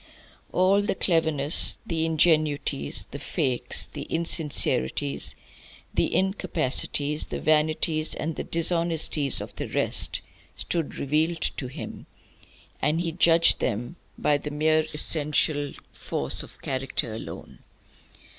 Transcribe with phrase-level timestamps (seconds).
[0.51, 5.35] All the cleverness, the ingenuities, the fakes, the insincerities,
[5.93, 10.21] the incapacitaties, the vanities, and the dishonesties of the rest
[10.55, 12.07] stood revealed to him,
[12.81, 17.59] and he judged them by the mere essential force of character alone.